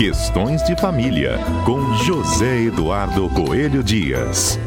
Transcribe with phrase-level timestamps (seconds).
[0.00, 4.58] Questões de Família, com José Eduardo Coelho Dias.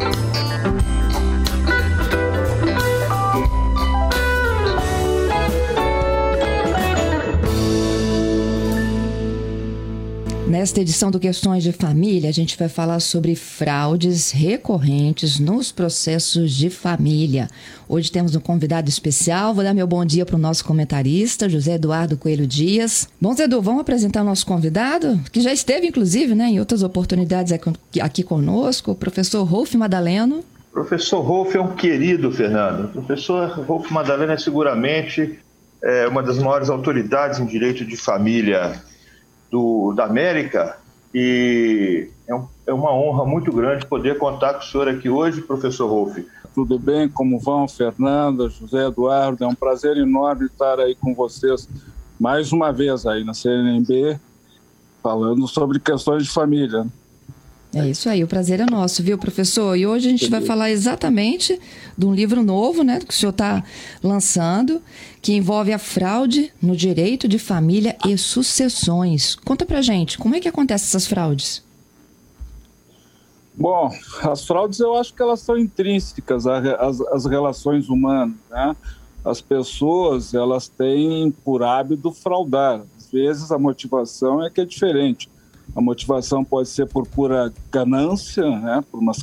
[10.53, 16.51] Nesta edição do Questões de Família, a gente vai falar sobre fraudes recorrentes nos processos
[16.51, 17.47] de família.
[17.89, 19.55] Hoje temos um convidado especial.
[19.55, 23.09] Vou dar meu bom dia para o nosso comentarista, José Eduardo Coelho Dias.
[23.19, 26.83] Bom, Zé Edu, vamos apresentar o nosso convidado, que já esteve, inclusive, né, em outras
[26.83, 27.51] oportunidades
[27.99, 30.43] aqui conosco, o professor Rolf Madaleno.
[30.71, 32.89] Professor Rolf é um querido, Fernando.
[32.89, 35.39] Professor Rolf Madaleno é seguramente
[35.83, 38.79] é, uma das maiores autoridades em direito de família
[39.93, 40.77] da América
[41.13, 45.41] e é, um, é, uma honra muito grande poder contar com o senhor aqui hoje,
[45.41, 46.17] professor Rolf.
[46.55, 47.07] Tudo bem?
[47.09, 49.43] Como vão, Fernanda, José Eduardo?
[49.43, 51.67] É um prazer enorme estar aí com vocês
[52.19, 54.19] mais uma vez aí na CNB,
[55.01, 56.85] falando sobre questões de família.
[57.75, 59.75] É isso aí, o prazer é nosso, viu, professor?
[59.75, 61.59] E hoje a gente vai falar exatamente
[61.97, 63.63] de um livro novo, né, que o senhor está
[64.03, 64.79] lançando,
[65.19, 69.35] que envolve a fraude no direito de família e sucessões.
[69.35, 71.63] Conta pra gente, como é que acontecem essas fraudes?
[73.55, 78.75] Bom, as fraudes eu acho que elas são intrínsecas às, às relações humanas, né?
[79.25, 82.83] As pessoas, elas têm por hábito fraudar.
[82.97, 85.32] Às vezes a motivação é que é diferente
[85.75, 89.13] a motivação pode ser por pura ganância, né, por uma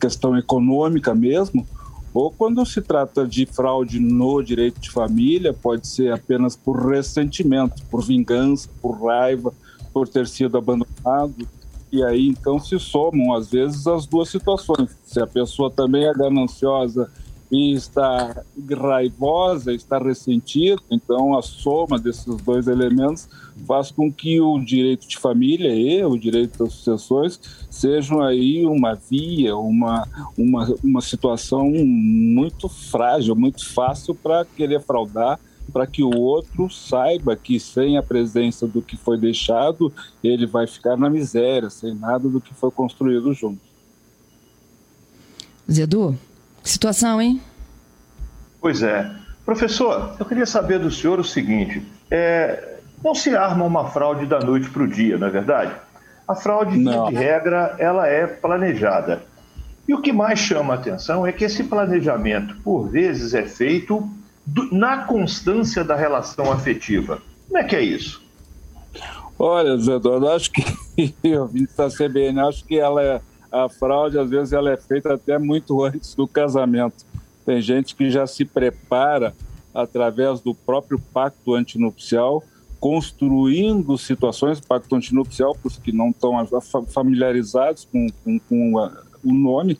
[0.00, 1.66] questão econômica mesmo,
[2.14, 7.82] ou quando se trata de fraude no direito de família, pode ser apenas por ressentimento,
[7.90, 9.52] por vingança, por raiva,
[9.92, 11.46] por ter sido abandonado.
[11.92, 14.96] E aí então se somam às vezes as duas situações.
[15.04, 17.10] Se a pessoa também é gananciosa
[17.50, 23.28] e está raivosa, está ressentida, então a soma desses dois elementos
[23.66, 28.94] faz com que o direito de família e o direito das sucessões sejam aí uma
[28.94, 35.40] via, uma, uma, uma situação muito frágil, muito fácil para querer fraudar,
[35.72, 39.92] para que o outro saiba que sem a presença do que foi deixado,
[40.22, 43.60] ele vai ficar na miséria, sem nada do que foi construído junto.
[45.70, 46.16] Zedu,
[46.70, 47.40] situação, hein?
[48.60, 49.10] Pois é.
[49.44, 54.40] Professor, eu queria saber do senhor o seguinte: é, não se arma uma fraude da
[54.40, 55.72] noite para o dia, não é verdade?
[56.26, 59.22] A fraude, de regra, ela é planejada.
[59.88, 64.06] E o que mais chama a atenção é que esse planejamento, por vezes, é feito
[64.44, 67.22] do, na constância da relação afetiva.
[67.46, 68.22] Como é que é isso?
[69.38, 70.62] Olha, Zé Eduardo, acho que
[71.24, 73.20] eu vim da CBN, acho que ela é,
[73.50, 77.06] a fraude, às vezes, ela é feita até muito antes do casamento.
[77.44, 79.34] Tem gente que já se prepara
[79.74, 82.42] através do próprio pacto antinupcial,
[82.80, 86.34] construindo situações, pacto antinupcial, para os que não estão
[86.88, 88.74] familiarizados com, com, com
[89.24, 89.78] o nome,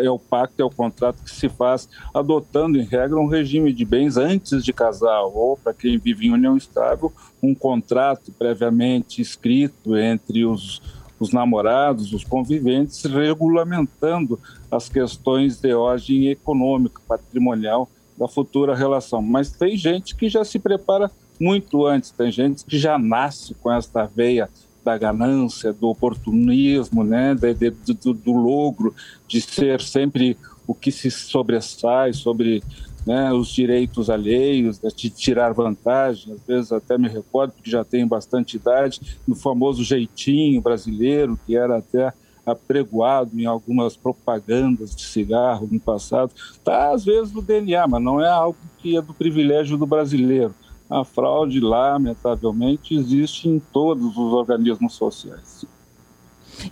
[0.00, 3.84] é o pacto, é o contrato que se faz adotando, em regra, um regime de
[3.84, 7.12] bens antes de casar, ou, para quem vive em união estável,
[7.42, 10.80] um contrato previamente escrito entre os
[11.22, 14.38] os namorados, os conviventes, regulamentando
[14.70, 17.88] as questões de ordem econômica, patrimonial
[18.18, 19.22] da futura relação.
[19.22, 23.72] Mas tem gente que já se prepara muito antes, tem gente que já nasce com
[23.72, 24.48] esta veia
[24.84, 28.94] da ganância, do oportunismo, né, de, de, do, do logro,
[29.28, 32.62] de ser sempre o que se sobressai sobre
[33.06, 38.06] né, os direitos alheios, de tirar vantagem, às vezes até me recordo, porque já tenho
[38.06, 42.12] bastante idade, no famoso jeitinho brasileiro, que era até
[42.44, 48.20] apregoado em algumas propagandas de cigarro no passado, está às vezes no DNA, mas não
[48.20, 50.54] é algo que é do privilégio do brasileiro.
[50.90, 55.64] A fraude, lamentavelmente, existe em todos os organismos sociais.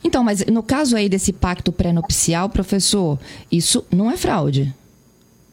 [0.04, 3.18] Então, mas no caso aí desse pacto pré-nupcial, professor,
[3.50, 4.74] isso não é fraude?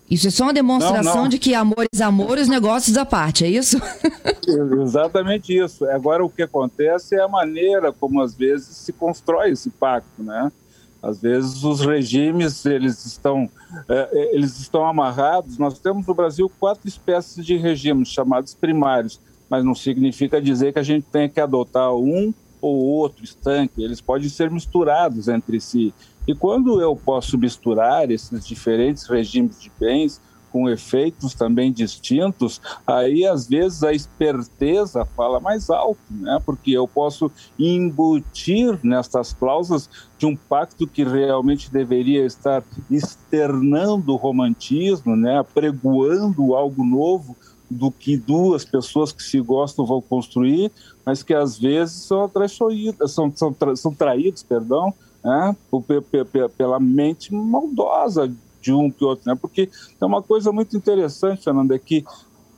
[0.10, 1.30] Isso é só uma demonstração não, não.
[1.30, 3.78] de que amores, amores, negócios à parte, é isso?
[4.82, 5.86] Exatamente isso.
[5.90, 10.50] Agora, o que acontece é a maneira como, às vezes, se constrói esse pacto, né?
[11.04, 13.50] Às vezes, os regimes, eles estão,
[13.90, 15.58] é, eles estão amarrados.
[15.58, 19.20] Nós temos no Brasil quatro espécies de regimes, chamados primários,
[19.50, 23.84] mas não significa dizer que a gente tem que adotar um ou outro estanque.
[23.84, 25.94] Eles podem ser misturados entre si.
[26.28, 30.22] E quando eu posso misturar esses diferentes regimes de bens
[30.52, 36.40] com efeitos também distintos, aí às vezes a esperteza fala mais alto, né?
[36.46, 44.16] Porque eu posso embutir nestas cláusulas de um pacto que realmente deveria estar externando o
[44.16, 45.38] romantismo, né?
[45.38, 47.36] Apregoando algo novo
[47.70, 50.72] do que duas pessoas que se gostam vão construir,
[51.06, 54.94] mas que às vezes são traiçoídas, são, são, são traídos, perdão,
[55.28, 55.56] né,
[56.58, 59.38] pela mente maldosa de um que outro, né?
[59.40, 59.70] Porque
[60.00, 62.06] é uma coisa muito interessante, Fernando, é que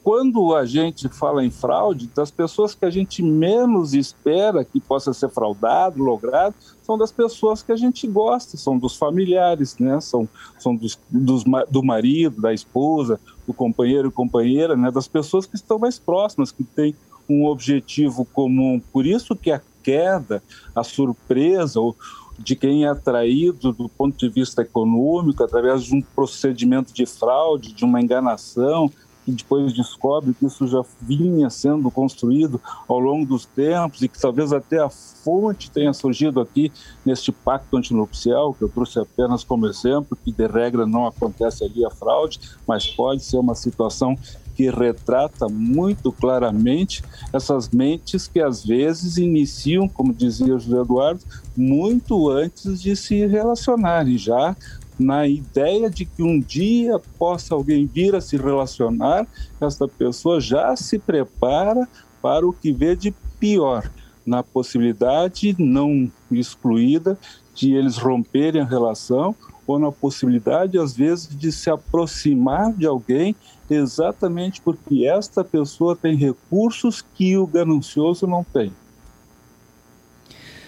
[0.03, 5.13] quando a gente fala em fraude, das pessoas que a gente menos espera que possa
[5.13, 9.99] ser fraudado, logrado, são das pessoas que a gente gosta, são dos familiares, né?
[9.99, 10.27] São,
[10.57, 14.89] são dos, dos, do marido, da esposa, do companheiro e companheira, né?
[14.89, 16.95] Das pessoas que estão mais próximas, que têm
[17.27, 18.81] um objetivo comum.
[18.91, 20.41] Por isso que a queda,
[20.75, 21.95] a surpresa, ou
[22.39, 27.73] de quem é atraído do ponto de vista econômico através de um procedimento de fraude,
[27.73, 28.91] de uma enganação,
[29.27, 34.19] e depois descobre que isso já vinha sendo construído ao longo dos tempos e que
[34.19, 36.71] talvez até a fonte tenha surgido aqui
[37.05, 41.85] neste pacto antinupcial, que eu trouxe apenas como exemplo, que de regra não acontece ali
[41.85, 44.17] a fraude, mas pode ser uma situação
[44.59, 47.01] que retrata muito claramente
[47.31, 51.21] essas mentes que às vezes iniciam, como dizia José Eduardo,
[51.55, 54.57] muito antes de se relacionarem, já
[54.99, 59.25] na ideia de que um dia possa alguém vir a se relacionar,
[59.61, 61.87] essa pessoa já se prepara
[62.21, 63.89] para o que vê de pior,
[64.25, 67.17] na possibilidade não excluída
[67.53, 69.35] de eles romperem a relação
[69.65, 73.35] ou na possibilidade, às vezes, de se aproximar de alguém
[73.69, 78.73] exatamente porque esta pessoa tem recursos que o ganancioso não tem.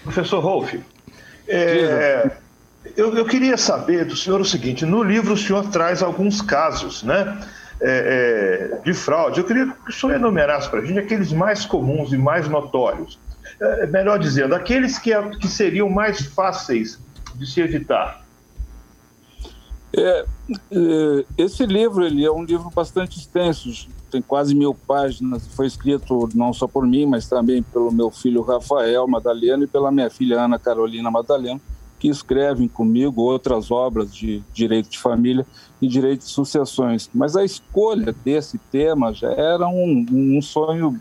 [0.04, 0.74] Professor Rolf,
[1.48, 2.30] é,
[2.96, 7.02] eu, eu, queria saber do senhor o seguinte: no livro o senhor traz alguns casos,
[7.02, 7.40] né?
[7.84, 9.40] É, é, de fraude.
[9.40, 13.18] Eu queria que o senhor enumerasse para a gente aqueles mais comuns e mais notórios.
[13.60, 16.98] É, melhor dizendo, aqueles que, que seriam mais fáceis
[17.34, 18.22] de se evitar.
[19.94, 20.24] É,
[20.70, 25.46] é, esse livro ele é um livro bastante extenso, tem quase mil páginas.
[25.48, 29.90] Foi escrito não só por mim, mas também pelo meu filho Rafael Madalena e pela
[29.90, 31.60] minha filha Ana Carolina Madalena
[32.02, 35.46] que escrevem comigo outras obras de direito de família
[35.80, 37.08] e direito de sucessões.
[37.14, 41.00] Mas a escolha desse tema já era um, um sonho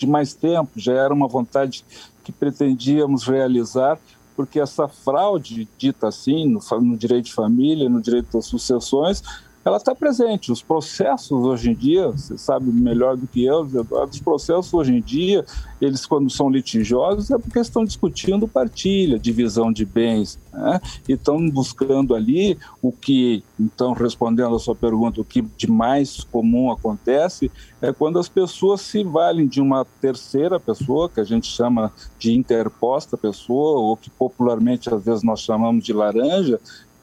[0.00, 1.84] de mais tempo, já era uma vontade
[2.24, 3.98] que pretendíamos realizar,
[4.34, 9.22] porque essa fraude, dita assim, no, no direito de família, no direito das sucessões,
[9.64, 10.50] ela está presente.
[10.50, 14.94] Os processos hoje em dia, você sabe melhor do que eu, Eduardo, os processos hoje
[14.94, 15.44] em dia,
[15.80, 20.80] eles quando são litigiosos é porque estão discutindo partilha, divisão de bens, né?
[21.08, 26.24] e estão buscando ali o que, então respondendo a sua pergunta, o que de mais
[26.24, 27.50] comum acontece
[27.82, 32.32] é quando as pessoas se valem de uma terceira pessoa, que a gente chama de
[32.32, 36.60] interposta pessoa, ou que popularmente às vezes nós chamamos de laranja,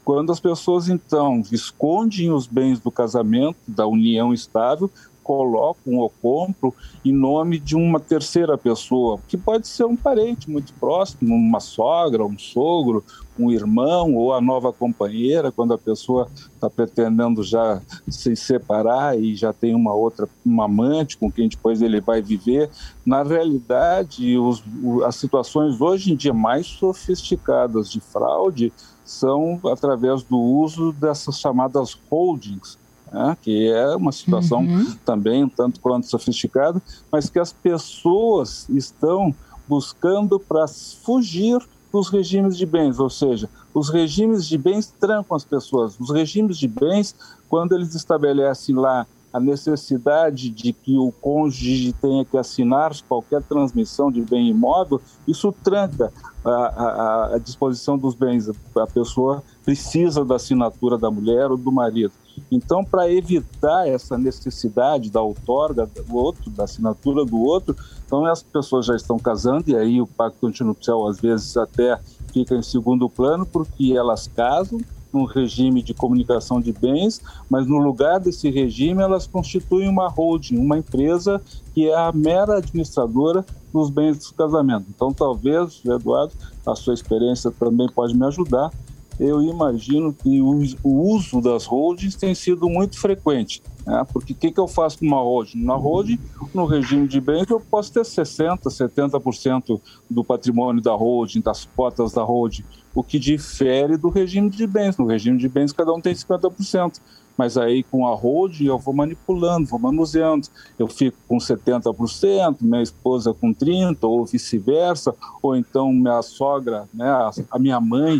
[0.08, 4.90] quando as pessoas, então, escondem os bens do casamento, da união estável,
[5.22, 6.72] colocam ou compram
[7.04, 12.24] em nome de uma terceira pessoa, que pode ser um parente muito próximo, uma sogra,
[12.24, 13.04] um sogro,
[13.38, 19.36] um irmão ou a nova companheira, quando a pessoa está pretendendo já se separar e
[19.36, 22.70] já tem uma outra, uma amante com quem depois ele vai viver.
[23.04, 24.64] Na realidade, os,
[25.04, 28.72] as situações hoje em dia mais sofisticadas de fraude
[29.10, 32.78] são através do uso dessas chamadas holdings,
[33.10, 34.94] né, que é uma situação uhum.
[35.04, 39.34] também um tanto quanto sofisticada, mas que as pessoas estão
[39.66, 41.58] buscando para fugir
[41.90, 45.98] dos regimes de bens, ou seja, os regimes de bens trancam as pessoas.
[45.98, 47.14] Os regimes de bens,
[47.48, 54.10] quando eles estabelecem lá a necessidade de que o cônjuge tenha que assinar qualquer transmissão
[54.10, 56.12] de bem imóvel, isso tranca
[56.44, 58.48] a, a, a, disposição dos bens.
[58.48, 62.12] A pessoa precisa da assinatura da mulher ou do marido.
[62.50, 68.42] Então, para evitar essa necessidade da outorga do outro, da assinatura do outro, então as
[68.42, 71.98] pessoas já estão casando e aí o pacto antinupcial às vezes até
[72.32, 74.80] fica em segundo plano porque elas casam
[75.12, 80.58] num regime de comunicação de bens, mas no lugar desse regime elas constituem uma holding,
[80.58, 81.40] uma empresa
[81.74, 84.86] que é a mera administradora dos bens do casamento.
[84.88, 86.32] Então, talvez, Eduardo,
[86.66, 88.70] a sua experiência também pode me ajudar.
[89.18, 93.62] Eu imagino que o, uso das holdings tem sido muito frequente.
[93.84, 94.06] Né?
[94.12, 95.64] Porque o que, que eu faço com uma holding?
[95.64, 96.18] Na holding,
[96.54, 102.12] no regime de bens, eu posso ter 60%, 70% do patrimônio da holding, das cotas
[102.12, 102.64] da holding
[102.98, 104.96] o que difere do regime de bens.
[104.96, 107.00] No regime de bens, cada um tem 50%.
[107.36, 110.48] Mas aí com a holding eu vou manipulando, vou manuseando.
[110.76, 117.08] Eu fico com 70%, minha esposa com 30%, ou vice-versa, ou então minha sogra, né,
[117.48, 118.18] a minha mãe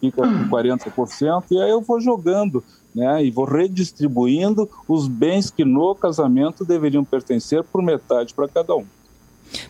[0.00, 2.64] fica com 40%, e aí eu vou jogando
[2.94, 8.74] né, e vou redistribuindo os bens que no casamento deveriam pertencer por metade para cada
[8.74, 8.84] um.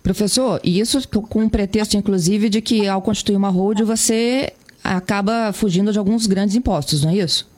[0.03, 5.53] Professor, e isso com o pretexto, inclusive, de que ao constituir uma hold você acaba
[5.53, 7.49] fugindo de alguns grandes impostos, não é isso?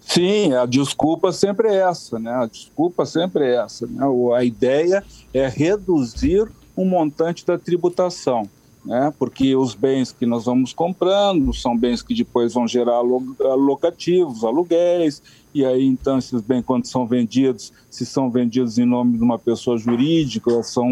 [0.00, 2.32] Sim, a desculpa sempre é essa, né?
[2.32, 3.86] A desculpa sempre é essa.
[3.86, 4.02] Né?
[4.36, 8.48] A ideia é reduzir o montante da tributação
[8.84, 9.12] né?
[9.18, 15.22] porque os bens que nós vamos comprando são bens que depois vão gerar locativos, aluguéis,
[15.52, 19.38] e aí então esses bens quando são vendidos, se são vendidos em nome de uma
[19.38, 20.88] pessoa jurídica, são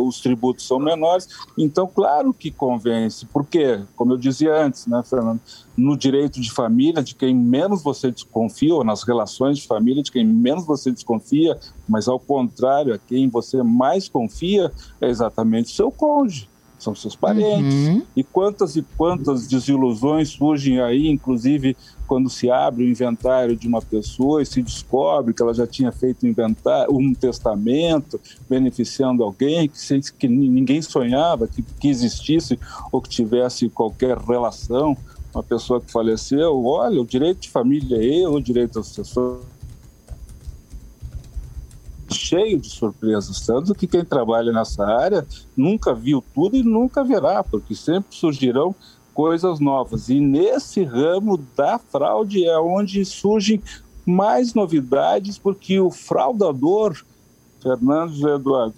[0.00, 5.40] os tributos são menores, então claro que convence, porque como eu dizia antes, né, Fernando,
[5.76, 10.12] no direito de família, de quem menos você desconfia, ou nas relações de família, de
[10.12, 14.70] quem menos você desconfia, mas ao contrário, a quem você mais confia
[15.00, 16.50] é exatamente o seu cônjuge
[16.80, 17.74] são seus parentes.
[17.74, 18.02] Uhum.
[18.16, 23.80] E quantas e quantas desilusões surgem aí, inclusive quando se abre o inventário de uma
[23.80, 29.68] pessoa e se descobre que ela já tinha feito um, inventário, um testamento beneficiando alguém
[29.68, 29.78] que,
[30.18, 32.58] que ninguém sonhava que, que existisse
[32.90, 34.96] ou que tivesse qualquer relação,
[35.32, 36.64] uma pessoa que faleceu.
[36.64, 39.59] Olha, o direito de família é eu, o direito das pessoas
[42.12, 45.26] cheio de surpresas, tanto que quem trabalha nessa área
[45.56, 48.74] nunca viu tudo e nunca verá, porque sempre surgirão
[49.14, 50.08] coisas novas.
[50.08, 53.62] E nesse ramo da fraude é onde surgem
[54.06, 56.96] mais novidades, porque o fraudador,
[57.62, 58.74] Fernando Eduardo,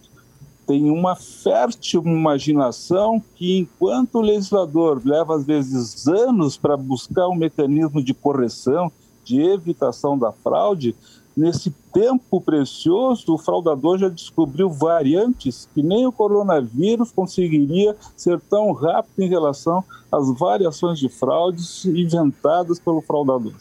[0.66, 7.34] tem uma fértil imaginação que, enquanto o legislador leva às vezes anos para buscar um
[7.34, 8.90] mecanismo de correção,
[9.24, 10.94] de evitação da fraude,
[11.34, 18.72] Nesse tempo precioso, o fraudador já descobriu variantes que nem o coronavírus conseguiria ser tão
[18.72, 23.54] rápido em relação às variações de fraudes inventadas pelo fraudador.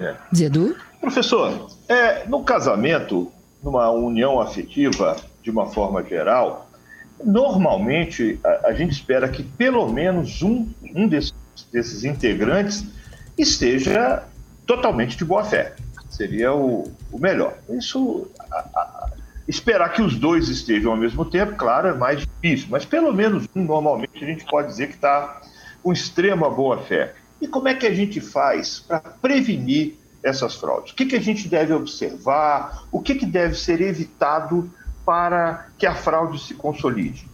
[0.00, 0.16] É.
[0.34, 0.74] Zedu?
[1.00, 3.30] Professor, é, no casamento,
[3.62, 6.70] numa união afetiva, de uma forma geral,
[7.22, 11.34] normalmente a, a gente espera que pelo menos um, um desses,
[11.70, 12.84] desses integrantes
[13.36, 14.26] esteja
[14.66, 15.74] totalmente de boa fé.
[16.10, 17.54] Seria o, o melhor.
[17.70, 19.10] Isso, a, a,
[19.48, 23.48] esperar que os dois estejam ao mesmo tempo, claro, é mais difícil, mas pelo menos
[23.54, 25.40] normalmente, a gente pode dizer que está
[25.82, 27.14] com extrema boa fé.
[27.40, 30.92] E como é que a gente faz para prevenir essas fraudes?
[30.92, 32.84] O que, que a gente deve observar?
[32.92, 34.70] O que, que deve ser evitado
[35.04, 37.26] para que a fraude se consolide?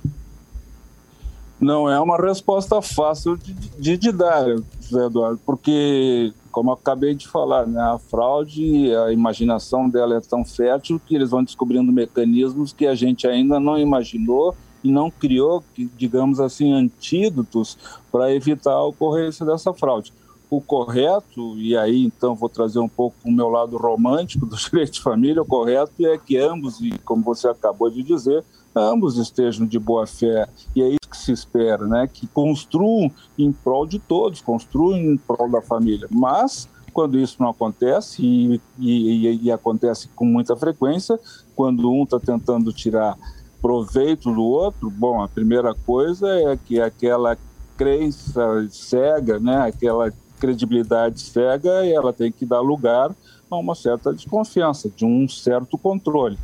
[1.60, 4.44] Não é uma resposta fácil de, de, de dar,
[4.80, 10.20] José Eduardo, porque como eu acabei de falar, né, a fraude, a imaginação dela é
[10.20, 15.08] tão fértil que eles vão descobrindo mecanismos que a gente ainda não imaginou e não
[15.08, 15.62] criou,
[15.96, 17.78] digamos assim, antídotos
[18.10, 20.12] para evitar a ocorrência dessa fraude.
[20.50, 24.94] O correto, e aí então vou trazer um pouco o meu lado romântico do direito
[24.94, 28.42] de família, o correto é que ambos, e como você acabou de dizer,
[28.74, 30.48] ambos estejam de boa fé.
[30.74, 32.08] E é isso se espera, né?
[32.12, 36.08] Que construam em prol de todos, construam em prol da família.
[36.10, 41.18] Mas quando isso não acontece, e, e, e acontece com muita frequência,
[41.54, 43.16] quando um está tentando tirar
[43.60, 47.36] proveito do outro, bom, a primeira coisa é que aquela
[47.76, 53.14] crença cega, né, aquela credibilidade cega, ela tem que dar lugar
[53.50, 56.38] a uma certa desconfiança, de um certo controle.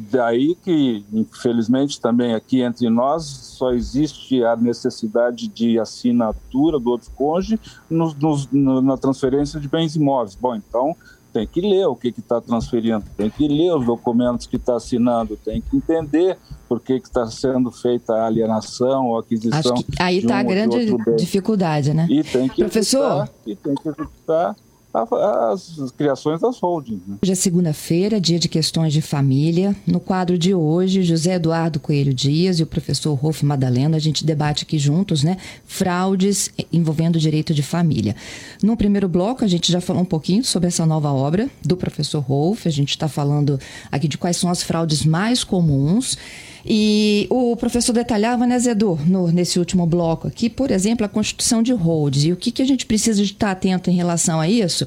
[0.00, 7.10] Daí que, infelizmente, também aqui entre nós só existe a necessidade de assinatura do outro
[7.16, 7.58] cônjuge
[7.90, 8.14] no,
[8.52, 10.36] no, na transferência de bens imóveis.
[10.36, 10.94] Bom, então
[11.32, 15.36] tem que ler o que está transferindo, tem que ler os documentos que está assinando,
[15.36, 16.38] tem que entender
[16.68, 19.74] por que está sendo feita a alienação ou aquisição.
[19.74, 22.06] Acho que aí está um a grande dificuldade, né?
[22.08, 24.54] E tem que Professor, e tem que evitar
[24.92, 27.00] as criações das holdings.
[27.06, 27.16] Né?
[27.22, 29.76] Hoje é segunda-feira, dia de questões de família.
[29.86, 34.24] No quadro de hoje, José Eduardo Coelho Dias e o professor Rolf Madalena, a gente
[34.24, 35.36] debate aqui juntos, né?
[35.66, 38.16] Fraudes envolvendo direito de família.
[38.62, 42.20] No primeiro bloco, a gente já falou um pouquinho sobre essa nova obra do professor
[42.20, 42.66] Rolf.
[42.66, 43.60] A gente está falando
[43.92, 46.16] aqui de quais são as fraudes mais comuns.
[46.64, 51.62] E o professor detalhava, né, Zedu, no, nesse último bloco aqui, por exemplo, a constituição
[51.62, 52.24] de holds.
[52.24, 54.86] E o que, que a gente precisa de estar atento em relação a isso?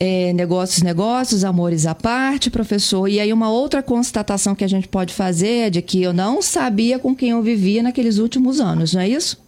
[0.00, 3.08] É, negócios, negócios, amores à parte, professor.
[3.08, 6.40] E aí uma outra constatação que a gente pode fazer é de que eu não
[6.42, 9.42] sabia com quem eu vivia naqueles últimos anos, não é isso?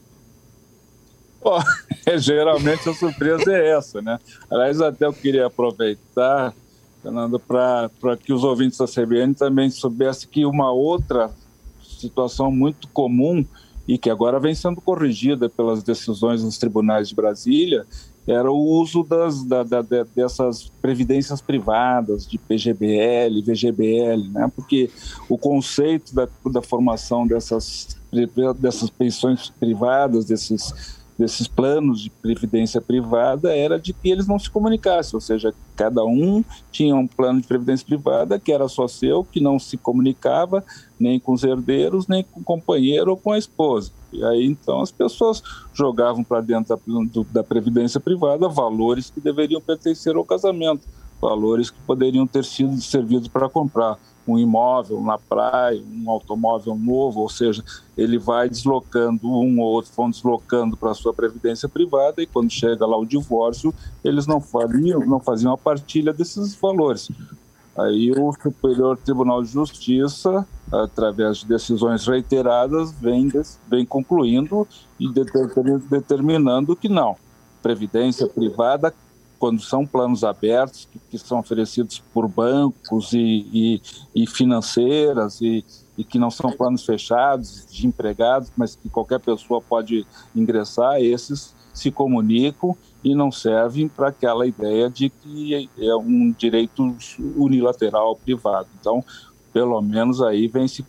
[1.43, 1.61] Oh,
[2.19, 4.19] geralmente a surpresa é essa, né?
[4.51, 6.55] Aliás, até eu queria aproveitar
[7.03, 11.31] Fernando, para que os ouvintes da CBN também soubessem que uma outra
[11.83, 13.45] situação muito comum
[13.89, 17.87] e que agora vem sendo corrigida pelas decisões dos tribunais de Brasília
[18.27, 19.83] era o uso das, da, da,
[20.15, 24.53] dessas previdências privadas, de PGBL, VGBL, né?
[24.55, 24.91] porque
[25.29, 27.97] o conceito da, da formação dessas,
[28.59, 34.49] dessas pensões privadas, desses desses planos de previdência privada era de que eles não se
[34.49, 39.23] comunicassem, ou seja, cada um tinha um plano de previdência privada que era só seu,
[39.23, 40.65] que não se comunicava
[40.99, 43.93] nem com os herdeiros, nem com o companheiro ou com a esposa.
[44.11, 45.43] E aí então as pessoas
[45.75, 50.89] jogavam para dentro da, da previdência privada valores que deveriam pertencer ao casamento,
[51.21, 57.21] valores que poderiam ter sido servidos para comprar um imóvel na praia, um automóvel novo,
[57.21, 57.65] ou seja,
[57.97, 62.51] ele vai deslocando um ou outro, vão deslocando para a sua previdência privada e quando
[62.51, 63.75] chega lá o divórcio,
[64.05, 67.11] eles não faziam, não faziam a partilha desses valores.
[67.77, 73.31] Aí o Superior Tribunal de Justiça, através de decisões reiteradas, vem,
[73.69, 74.67] vem concluindo
[74.99, 75.09] e
[75.89, 77.17] determinando que não.
[77.63, 78.93] Previdência privada
[79.41, 83.83] quando são planos abertos, que, que são oferecidos por bancos e, e,
[84.15, 85.65] e financeiras, e,
[85.97, 90.07] e, que não são planos fechados de empregados, mas que qualquer pessoa pode
[90.37, 96.95] ingressar, esses se comunicam e não servem para aquela ideia de que é um direito
[97.35, 98.69] unilateral privado.
[98.79, 99.03] Então,
[99.53, 100.85] pelo menos aí vem se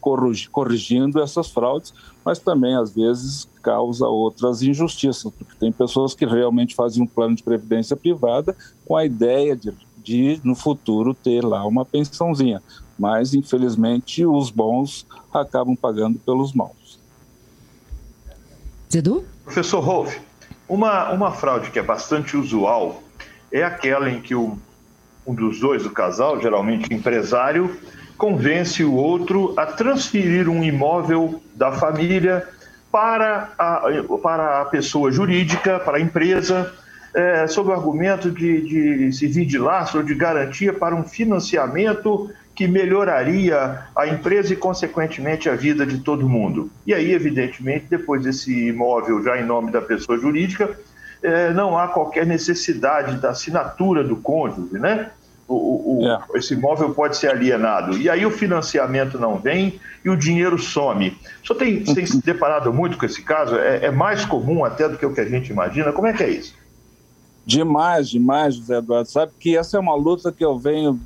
[0.52, 6.76] corrigindo essas fraudes, mas também às vezes causa outras injustiças, porque tem pessoas que realmente
[6.76, 11.66] fazem um plano de previdência privada com a ideia de, de no futuro ter lá
[11.66, 12.62] uma pensãozinha,
[12.98, 17.00] mas infelizmente os bons acabam pagando pelos maus.
[18.92, 19.24] Zedu?
[19.44, 20.18] Professor Rolf,
[20.68, 23.02] uma, uma fraude que é bastante usual
[23.52, 24.58] é aquela em que o,
[25.26, 27.76] um dos dois do casal, geralmente empresário,
[28.22, 32.48] convence o outro a transferir um imóvel da família
[32.92, 33.82] para a,
[34.22, 36.72] para a pessoa jurídica, para a empresa,
[37.16, 42.30] é, sob o argumento de, de servir de laço ou de garantia para um financiamento
[42.54, 46.70] que melhoraria a empresa e, consequentemente, a vida de todo mundo.
[46.86, 50.70] E aí, evidentemente, depois desse imóvel já em nome da pessoa jurídica,
[51.24, 55.10] é, não há qualquer necessidade da assinatura do cônjuge, né?
[55.52, 56.20] O, o, é.
[56.36, 57.98] esse imóvel pode ser alienado.
[57.98, 61.18] E aí o financiamento não vem e o dinheiro some.
[61.46, 63.56] Senhor tem, tem se deparado muito com esse caso?
[63.56, 65.92] É, é, mais comum até do que o que a gente imagina?
[65.92, 66.56] Como é que é isso?
[67.46, 69.10] Demais, demais, José Eduardo.
[69.10, 71.00] Sabe que essa é uma luta que eu venho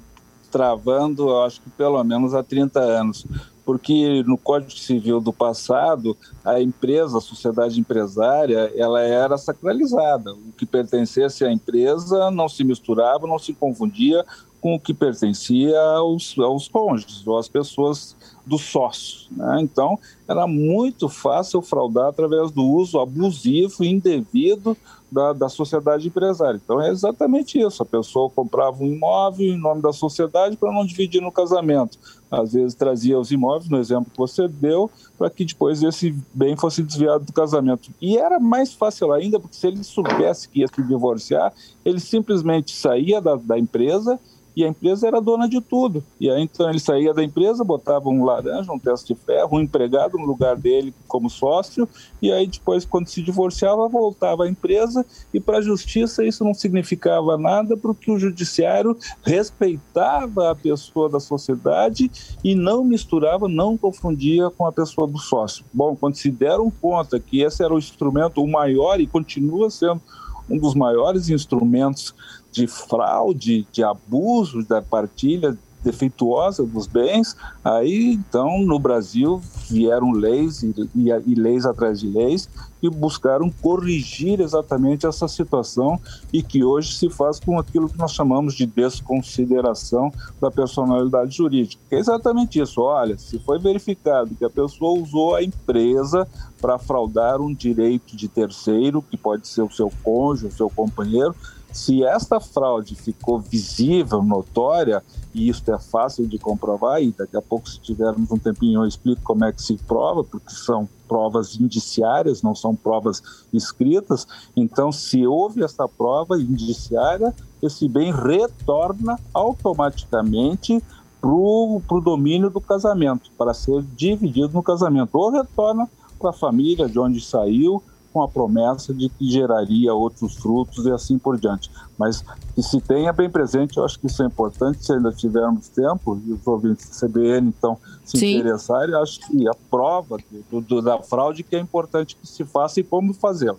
[0.52, 3.26] travando, acho que pelo menos há 30 anos
[3.66, 10.34] porque no Código Civil do passado, a empresa, a sociedade empresária, ela era sacralizada.
[10.34, 14.24] O que pertencesse à empresa não se misturava, não se confundia
[14.62, 19.28] com o que pertencia aos, aos cônjuges ou às pessoas dos sócios.
[19.32, 19.60] Né?
[19.62, 19.98] Então,
[20.28, 24.78] era muito fácil fraudar através do uso abusivo e indevido
[25.16, 26.60] da, da sociedade empresária.
[26.62, 27.82] Então, é exatamente isso.
[27.82, 31.98] A pessoa comprava um imóvel em nome da sociedade para não dividir no casamento.
[32.30, 36.58] Às vezes trazia os imóveis, no exemplo que você deu, para que depois esse bem
[36.58, 37.92] fosse desviado do casamento.
[38.02, 41.54] E era mais fácil ainda, porque se ele soubesse que ia se divorciar,
[41.86, 44.20] ele simplesmente saía da, da empresa
[44.56, 46.04] e a empresa era dona de tudo.
[46.20, 49.62] E aí então ele saía da empresa, botava um laranja, um teste de ferro, um
[49.62, 51.88] empregado no lugar dele como sócio,
[52.22, 56.54] e aí depois, quando se divorciava, voltava à empresa, e para a justiça isso não
[56.54, 62.10] significava nada, porque o judiciário respeitava a pessoa da sociedade
[62.44, 65.66] e não misturava, não confundia com a pessoa do sócio.
[65.74, 70.02] Bom, quando se deram conta que esse era o instrumento, o maior, e continua sendo
[70.50, 72.14] um dos maiores instrumentos
[72.56, 79.40] de fraude, de abuso da partilha defeituosa dos bens, aí então no Brasil
[79.70, 82.50] vieram leis e, e, e, leis atrás de leis
[82.82, 86.00] que buscaram corrigir exatamente essa situação
[86.34, 91.82] e que hoje se faz com aquilo que nós chamamos de desconsideração da personalidade jurídica.
[91.92, 92.82] É exatamente isso.
[92.82, 96.28] Olha, se foi verificado que a pessoa usou a empresa
[96.60, 101.36] para fraudar um direito de terceiro, que pode ser o seu cônjuge, o seu companheiro,
[101.76, 107.42] se esta fraude ficou visível, notória, e isso é fácil de comprovar, e daqui a
[107.42, 111.60] pouco, se tivermos um tempinho, eu explico como é que se prova, porque são provas
[111.60, 114.26] indiciárias, não são provas escritas.
[114.56, 120.82] Então, se houve essa prova indiciária, esse bem retorna automaticamente
[121.20, 126.88] para o domínio do casamento, para ser dividido no casamento, ou retorna para a família
[126.88, 127.84] de onde saiu,
[128.16, 131.70] com a promessa de que geraria outros frutos e assim por diante.
[131.98, 132.24] Mas
[132.56, 136.18] que se tenha bem presente, eu acho que isso é importante, se ainda tivermos tempo,
[136.26, 138.38] e os ouvintes do CBN, então, se Sim.
[138.38, 140.18] interessarem, acho que a prova
[140.50, 143.58] do, do, da fraude que é importante que se faça e como fazê-la.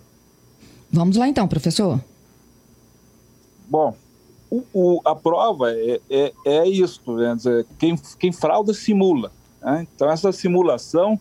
[0.91, 1.99] Vamos lá então, professor.
[3.69, 3.95] bom,
[4.49, 7.37] o, o, a prova é, é, é isso, né?
[7.77, 9.31] quem, quem frauda simula.
[9.61, 9.85] Né?
[9.93, 11.19] Então, essa simulação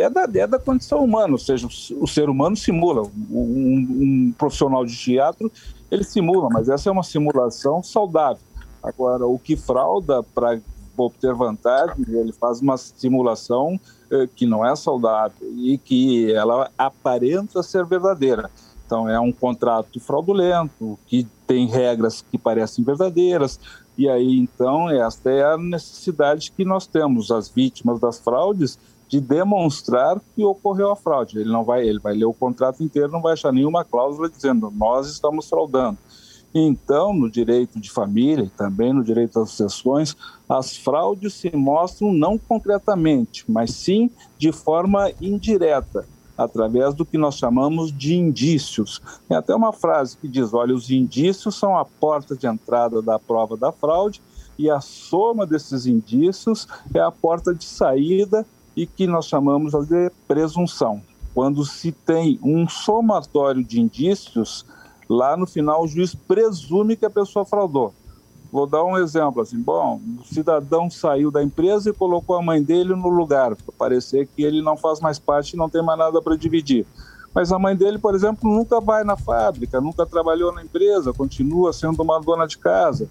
[0.00, 3.02] é, da, é da condição humana, ou seja, o ser humano simula.
[3.30, 5.50] Um, um, profissional de teatro,
[5.90, 8.42] ele simula, mas essa é uma simulação saudável.
[8.82, 10.58] Agora, o que frauda para
[10.96, 13.78] obter vantagem, ele faz uma simulação
[14.10, 18.50] eh, que não é saudável e que ela aparenta ser verdadeira.
[18.86, 23.58] Então, é um contrato fraudulento, que tem regras que parecem verdadeiras,
[23.98, 28.78] e aí, então, esta é a necessidade que nós temos, as vítimas das fraudes,
[29.08, 31.38] de demonstrar que ocorreu a fraude.
[31.38, 34.72] Ele não vai, ele vai ler o contrato inteiro, não vai achar nenhuma cláusula dizendo
[34.74, 35.98] nós estamos fraudando.
[36.54, 40.16] Então, no direito de família e também no direito às sucessões,
[40.48, 47.36] as fraudes se mostram não concretamente, mas sim de forma indireta através do que nós
[47.36, 49.00] chamamos de indícios.
[49.28, 53.18] Tem até uma frase que diz: olha, os indícios são a porta de entrada da
[53.18, 54.22] prova da fraude
[54.58, 60.10] e a soma desses indícios é a porta de saída e que nós chamamos de
[60.28, 61.00] presunção.
[61.34, 64.66] Quando se tem um somatório de indícios,
[65.08, 67.94] lá no final o juiz presume que a pessoa fraudou.
[68.52, 72.62] Vou dar um exemplo assim, bom, o cidadão saiu da empresa e colocou a mãe
[72.62, 75.98] dele no lugar, para parecer que ele não faz mais parte e não tem mais
[75.98, 76.86] nada para dividir.
[77.34, 81.72] Mas a mãe dele, por exemplo, nunca vai na fábrica, nunca trabalhou na empresa, continua
[81.72, 83.10] sendo uma dona de casa.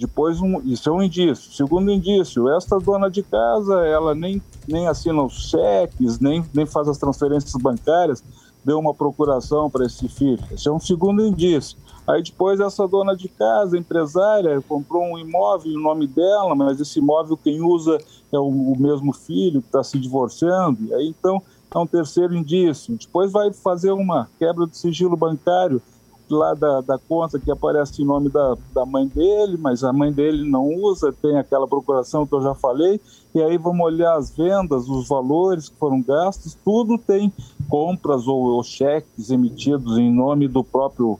[0.00, 1.52] Depois, um, isso é um indício.
[1.52, 6.88] Segundo indício, esta dona de casa, ela nem, nem assina os cheques, nem, nem faz
[6.88, 8.24] as transferências bancárias,
[8.64, 10.42] deu uma procuração para esse filho.
[10.50, 11.76] Esse é um segundo indício.
[12.06, 16.98] Aí depois essa dona de casa, empresária, comprou um imóvel em nome dela, mas esse
[16.98, 17.98] imóvel quem usa
[18.32, 20.94] é o, o mesmo filho que está se divorciando.
[20.94, 22.96] Aí então é um terceiro indício.
[22.96, 25.82] Depois vai fazer uma quebra de sigilo bancário
[26.30, 30.12] lá da, da conta que aparece em nome da, da mãe dele, mas a mãe
[30.12, 33.00] dele não usa, tem aquela procuração que eu já falei,
[33.34, 37.32] e aí vamos olhar as vendas, os valores que foram gastos, tudo tem
[37.68, 41.18] compras ou, ou cheques emitidos em nome do próprio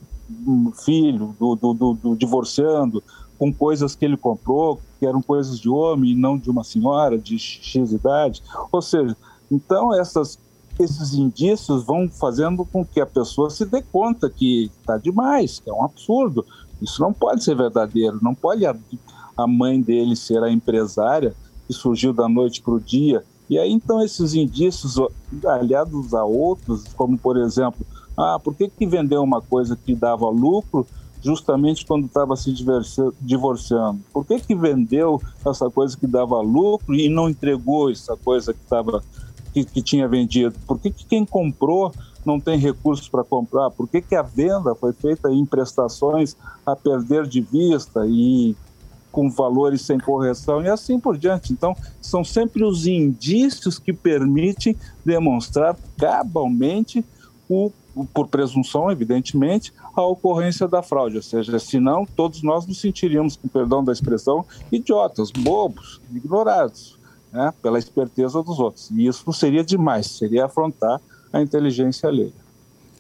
[0.85, 3.03] filho, do, do, do, do divorciando,
[3.39, 7.19] com coisas que ele comprou, que eram coisas de homem e não de uma senhora
[7.19, 8.43] de X idade.
[8.71, 9.17] Ou seja,
[9.51, 10.39] então essas,
[10.83, 15.71] esses indícios vão fazendo com que a pessoa se dê conta que está demais, que
[15.71, 16.45] é um absurdo.
[16.81, 18.75] Isso não pode ser verdadeiro, não pode a,
[19.37, 21.35] a mãe dele ser a empresária
[21.67, 23.23] que surgiu da noite para o dia.
[23.49, 24.97] E aí então esses indícios,
[25.47, 27.85] aliados a outros, como por exemplo
[28.21, 30.87] ah, por que, que vendeu uma coisa que dava lucro
[31.23, 32.53] justamente quando estava se
[33.21, 34.01] divorciando?
[34.13, 38.61] Por que, que vendeu essa coisa que dava lucro e não entregou essa coisa que,
[38.69, 39.03] tava,
[39.53, 40.55] que, que tinha vendido?
[40.67, 41.93] Por que, que quem comprou
[42.25, 43.71] não tem recursos para comprar?
[43.71, 46.37] Por que, que a venda foi feita em prestações
[46.67, 48.55] a perder de vista e
[49.11, 51.53] com valores sem correção e assim por diante.
[51.53, 57.05] Então, são sempre os indícios que permitem demonstrar cabalmente
[57.49, 57.73] o
[58.15, 61.17] por presunção, evidentemente, a ocorrência da fraude.
[61.17, 66.97] Ou seja, senão todos nós nos sentiríamos, com perdão da expressão, idiotas, bobos, ignorados,
[67.33, 68.91] né, pela esperteza dos outros.
[68.91, 71.01] E isso seria demais, seria afrontar
[71.33, 72.33] a inteligência alheia.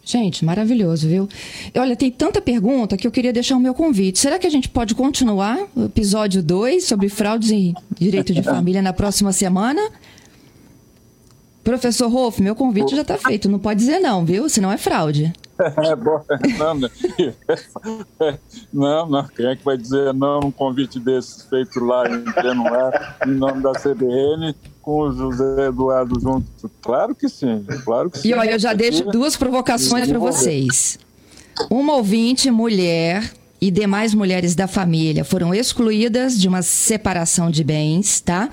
[0.05, 1.29] Gente, maravilhoso, viu?
[1.77, 4.19] Olha, tem tanta pergunta que eu queria deixar o meu convite.
[4.19, 8.81] Será que a gente pode continuar o episódio 2 sobre fraudes em direito de família
[8.81, 9.81] na próxima semana?
[11.63, 13.49] Professor Rolf, meu convite já está feito.
[13.49, 14.49] Não pode dizer não, viu?
[14.49, 15.33] Senão é fraude.
[15.91, 16.25] É bom.
[18.73, 22.67] Não, não, Quem é que vai dizer não num convite desses feito lá em pleno
[22.67, 26.47] ar, em nome da CBN, com o José Eduardo junto?
[26.83, 28.29] Claro que sim, claro que sim.
[28.29, 30.99] E olha, eu já deixo duas provocações para vocês.
[31.71, 38.21] Uma ouvinte, mulher, e demais mulheres da família foram excluídas de uma separação de bens,
[38.21, 38.49] tá?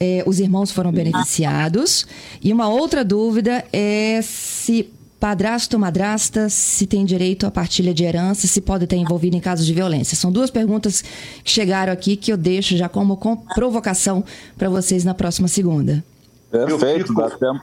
[0.00, 2.06] é, os irmãos foram beneficiados.
[2.42, 8.02] E uma outra dúvida é se padrasto ou madrasta, se tem direito à partilha de
[8.02, 10.16] herança, se pode ter envolvido em casos de violência.
[10.16, 11.02] São duas perguntas
[11.44, 13.18] que chegaram aqui que eu deixo já como
[13.54, 14.24] provocação
[14.56, 16.02] para vocês na próxima segunda.
[16.50, 17.60] Perfeito, dá tempo.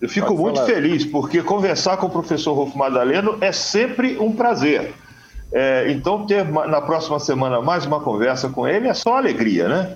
[0.00, 0.66] Eu fico Pode muito falar.
[0.66, 4.92] feliz, porque conversar com o professor Rolfo Madaleno é sempre um prazer.
[5.52, 9.94] É, então, ter na próxima semana mais uma conversa com ele é só alegria, né?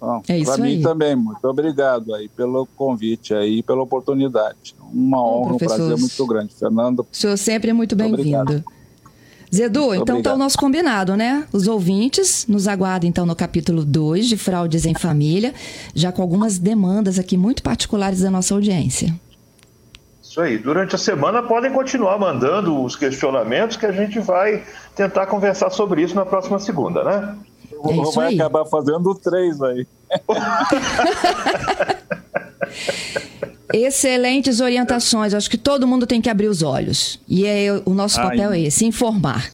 [0.00, 4.74] Bom, é isso Para mim também, muito obrigado aí pelo convite aí, pela oportunidade.
[4.92, 6.54] Uma Bom, honra, um prazer muito grande.
[6.54, 7.00] Fernando.
[7.00, 8.64] O senhor sempre é muito bem-vindo.
[9.54, 11.44] Zedu, muito então está o nosso combinado, né?
[11.52, 15.52] Os ouvintes nos aguardam então no capítulo 2 de Fraudes em Família,
[15.94, 19.12] já com algumas demandas aqui muito particulares da nossa audiência.
[20.22, 20.56] Isso aí.
[20.56, 24.62] Durante a semana podem continuar mandando os questionamentos que a gente vai
[24.94, 27.36] tentar conversar sobre isso na próxima segunda, né?
[27.72, 28.34] É vai aí.
[28.34, 29.86] acabar fazendo três aí.
[33.72, 35.32] Excelentes orientações.
[35.32, 37.20] Acho que todo mundo tem que abrir os olhos.
[37.28, 38.64] E é, o nosso papel Ai.
[38.64, 39.48] é esse, informar.